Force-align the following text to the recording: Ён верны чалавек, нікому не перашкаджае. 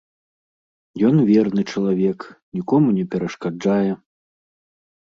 Ён 1.09 1.15
верны 1.31 1.61
чалавек, 1.75 2.19
нікому 2.61 2.87
не 2.99 3.05
перашкаджае. 3.13 3.91